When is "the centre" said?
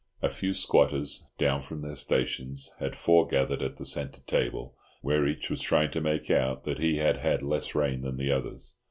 3.77-4.21